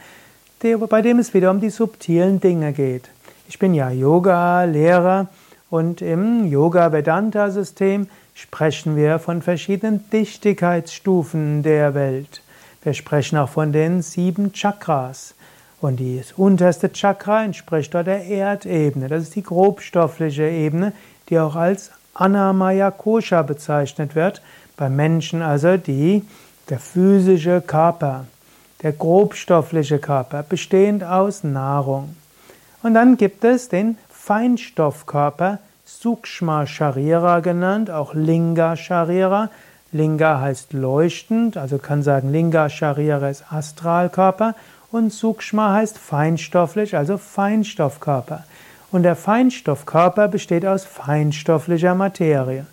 [0.90, 3.10] bei dem es wieder um die subtilen Dinge geht.
[3.50, 5.26] Ich bin ja Yoga-Lehrer
[5.72, 12.44] und im Yoga-Vedanta-System sprechen wir von verschiedenen Dichtigkeitsstufen der Welt.
[12.84, 15.34] Wir sprechen auch von den sieben Chakras.
[15.82, 19.08] Und das unterste Chakra entspricht dort der Erdebene.
[19.08, 20.94] Das ist die grobstoffliche Ebene,
[21.30, 24.44] die auch als Anamaya Kosha bezeichnet wird.
[24.78, 26.24] Bei Menschen also die,
[26.70, 28.28] der physische Körper,
[28.84, 32.16] der grobstoffliche Körper, bestehend aus Nahrung.
[32.82, 39.50] Und dann gibt es den Feinstoffkörper, Sukshma Sharira genannt, auch Linga Sharira.
[39.92, 44.54] Linga heißt leuchtend, also kann sagen, Linga Sharira ist Astralkörper
[44.92, 48.44] und Sukshma heißt feinstofflich, also Feinstoffkörper.
[48.92, 52.66] Und der Feinstoffkörper besteht aus feinstofflicher Materie.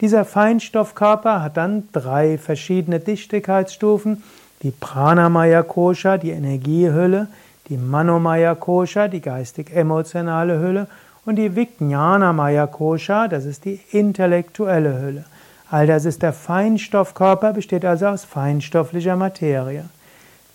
[0.00, 4.22] Dieser Feinstoffkörper hat dann drei verschiedene Dichtigkeitsstufen.
[4.62, 7.28] Die Pranamaya Kosha, die Energiehülle,
[7.68, 10.86] die Manomaya Kosha, die geistig-emotionale Hülle,
[11.24, 15.24] und die Vijnanamaya Kosha, das ist die intellektuelle Hülle.
[15.70, 19.84] All das ist der Feinstoffkörper, besteht also aus feinstofflicher Materie.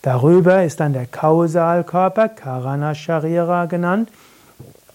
[0.01, 4.09] Darüber ist dann der Kausalkörper, Karana Sharira genannt,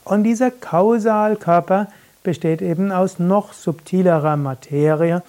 [0.05, 1.89] und dieser Kausalkörper
[2.23, 5.23] besteht eben aus noch subtilerer Materie,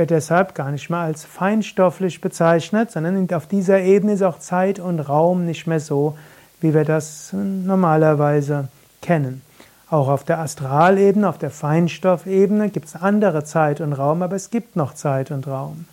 [0.00, 4.78] wird deshalb gar nicht mehr als feinstofflich bezeichnet, sondern auf dieser Ebene ist auch Zeit
[4.80, 6.16] und Raum nicht mehr so,
[6.62, 8.68] wie wir das normalerweise
[9.02, 9.42] kennen.
[9.90, 14.48] Auch auf der Astralebene, auf der Feinstoffebene gibt es andere Zeit und Raum, aber es
[14.48, 15.84] gibt noch Zeit und Raum.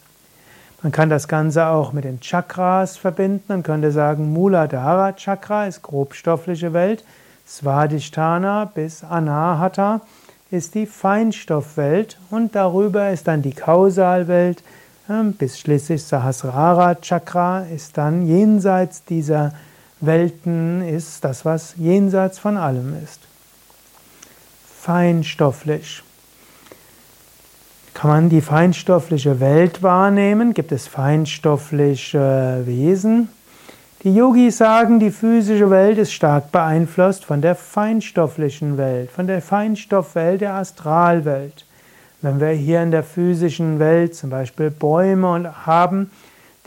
[0.81, 3.43] Man kann das Ganze auch mit den Chakras verbinden.
[3.49, 7.03] Man könnte sagen, Muladhara Chakra ist grobstoffliche Welt,
[7.45, 9.99] Svadhisthana bis Anahata
[10.51, 14.63] ist die Feinstoffwelt und darüber ist dann die Kausalwelt,
[15.09, 19.53] ähm, bis schließlich Sahasrara Chakra ist dann jenseits dieser
[19.99, 23.21] Welten, ist das, was jenseits von allem ist.
[24.81, 26.03] Feinstofflich.
[27.93, 30.53] Kann man die feinstoffliche Welt wahrnehmen?
[30.53, 33.29] Gibt es feinstoffliche Wesen?
[34.03, 39.41] Die Yogis sagen, die physische Welt ist stark beeinflusst von der feinstofflichen Welt, von der
[39.41, 41.65] Feinstoffwelt der Astralwelt.
[42.21, 46.11] Wenn wir hier in der physischen Welt zum Beispiel Bäume haben,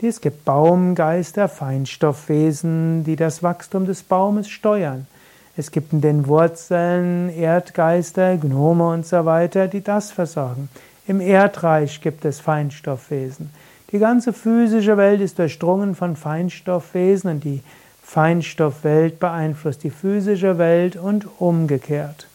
[0.01, 5.07] es gibt Baumgeister, Feinstoffwesen, die das Wachstum des Baumes steuern.
[5.55, 10.69] Es gibt in den Wurzeln Erdgeister, Gnome und so weiter, die das versorgen.
[11.11, 13.49] Im Erdreich gibt es Feinstoffwesen.
[13.91, 17.61] Die ganze physische Welt ist durchdrungen von Feinstoffwesen und die
[18.01, 22.27] Feinstoffwelt beeinflusst die physische Welt und umgekehrt.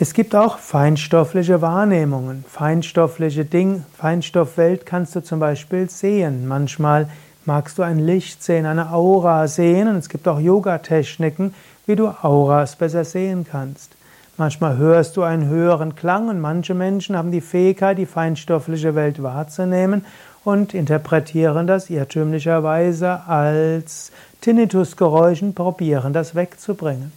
[0.00, 2.44] Es gibt auch feinstoffliche Wahrnehmungen.
[2.48, 6.48] Feinstoffliche Ding, Feinstoffwelt kannst du zum Beispiel sehen.
[6.48, 7.08] Manchmal
[7.44, 11.54] magst du ein Licht sehen, eine Aura sehen und es gibt auch Yoga-Techniken,
[11.86, 13.95] wie du Auras besser sehen kannst.
[14.38, 19.22] Manchmal hörst du einen höheren Klang und manche Menschen haben die Fähigkeit, die feinstoffliche Welt
[19.22, 20.04] wahrzunehmen
[20.44, 27.12] und interpretieren das irrtümlicherweise als Tinnitusgeräusch und probieren das wegzubringen.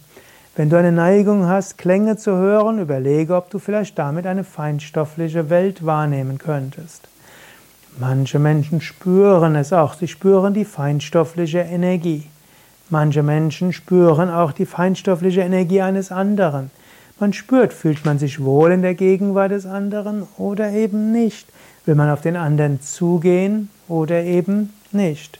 [0.56, 5.50] Wenn du eine Neigung hast, Klänge zu hören, überlege, ob du vielleicht damit eine feinstoffliche
[5.50, 7.06] Welt wahrnehmen könntest.
[7.98, 12.26] Manche Menschen spüren es auch, sie spüren die feinstoffliche Energie.
[12.88, 16.70] Manche Menschen spüren auch die feinstoffliche Energie eines anderen.
[17.20, 21.46] Man spürt, fühlt man sich wohl in der Gegenwart des anderen oder eben nicht.
[21.84, 25.38] Will man auf den anderen zugehen oder eben nicht.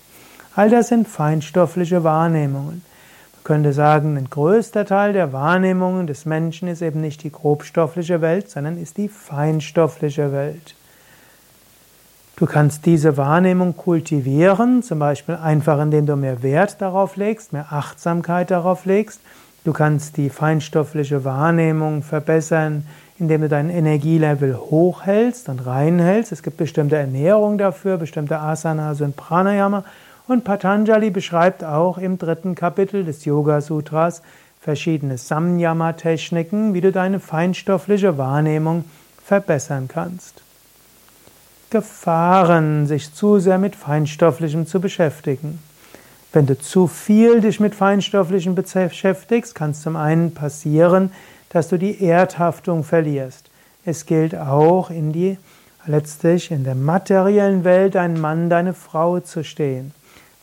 [0.55, 2.83] All das sind feinstoffliche Wahrnehmungen.
[3.35, 8.21] Man könnte sagen, ein größter Teil der Wahrnehmungen des Menschen ist eben nicht die grobstoffliche
[8.21, 10.75] Welt, sondern ist die feinstoffliche Welt.
[12.37, 17.67] Du kannst diese Wahrnehmung kultivieren, zum Beispiel einfach indem du mehr Wert darauf legst, mehr
[17.71, 19.21] Achtsamkeit darauf legst
[19.65, 22.87] Du kannst die feinstoffliche Wahrnehmung verbessern,
[23.19, 26.33] indem du dein Energielevel hochhältst und reinhältst.
[26.33, 29.85] Es gibt bestimmte Ernährung dafür, bestimmte Asanas und Pranayama.
[30.27, 34.23] Und Patanjali beschreibt auch im dritten Kapitel des Yoga Sutras
[34.61, 38.85] verschiedene Samyama-Techniken, wie du deine feinstoffliche Wahrnehmung
[39.23, 40.43] verbessern kannst.
[41.69, 45.59] Gefahren, sich zu sehr mit Feinstofflichem zu beschäftigen.
[46.33, 51.11] Wenn du zu viel dich mit Feinstofflichen beschäftigst, kann es zum einen passieren,
[51.49, 53.51] dass du die Erdhaftung verlierst.
[53.85, 55.39] Es gilt auch in die,
[55.87, 59.93] letztlich in der materiellen Welt, ein Mann, deine Frau zu stehen.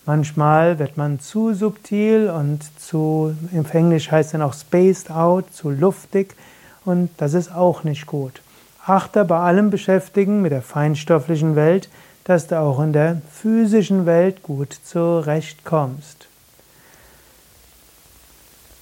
[0.05, 5.69] Manchmal wird man zu subtil und zu, im Englisch heißt es auch spaced out, zu
[5.69, 6.35] luftig
[6.83, 8.41] und das ist auch nicht gut.
[8.85, 11.89] Achte bei allem Beschäftigen mit der feinstofflichen Welt,
[12.27, 16.27] dass du auch in der physischen Welt gut zurechtkommst.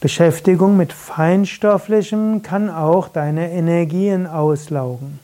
[0.02, 5.20] Beschäftigung mit Feinstofflichem kann auch deine Energien auslaugen.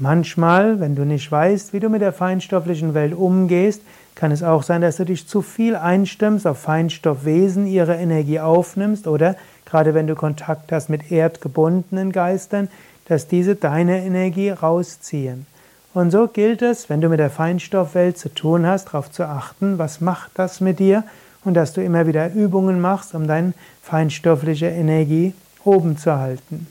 [0.00, 3.82] Manchmal, wenn du nicht weißt, wie du mit der feinstofflichen Welt umgehst,
[4.16, 9.06] kann es auch sein, dass du dich zu viel einstimmst auf Feinstoffwesen, ihre Energie aufnimmst
[9.06, 9.36] oder
[9.66, 12.66] gerade wenn du Kontakt hast mit erdgebundenen Geistern,
[13.06, 15.46] dass diese deine Energie rausziehen.
[15.94, 19.78] Und so gilt es, wenn du mit der Feinstoffwelt zu tun hast, darauf zu achten,
[19.78, 21.04] was macht das mit dir
[21.44, 23.52] und dass du immer wieder Übungen machst, um deine
[23.82, 25.34] feinstoffliche Energie
[25.64, 26.66] oben zu halten.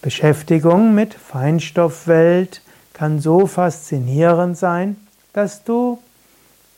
[0.00, 2.62] Beschäftigung mit Feinstoffwelt
[2.94, 4.96] kann so faszinierend sein,
[5.34, 5.98] dass du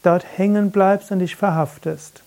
[0.03, 2.23] dort hängen bleibst und dich verhaftest.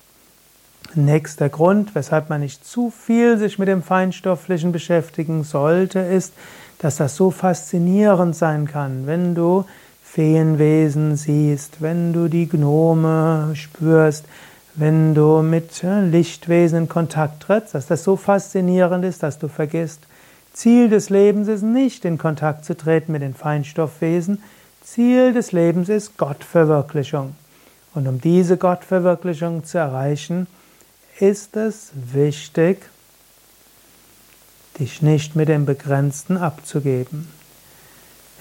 [0.94, 6.34] Nächster Grund, weshalb man nicht zu viel sich mit dem Feinstofflichen beschäftigen sollte, ist,
[6.86, 9.66] dass das so faszinierend sein kann, wenn du
[10.04, 14.26] Feenwesen siehst, wenn du die Gnome spürst,
[14.76, 20.02] wenn du mit Lichtwesen in Kontakt trittst, dass das so faszinierend ist, dass du vergisst,
[20.54, 24.44] Ziel des Lebens ist nicht in Kontakt zu treten mit den Feinstoffwesen,
[24.84, 27.36] Ziel des Lebens ist Gottverwirklichung.
[27.96, 30.46] Und um diese Gottverwirklichung zu erreichen,
[31.20, 32.78] ist es wichtig,
[34.80, 37.28] dich nicht mit dem Begrenzten abzugeben.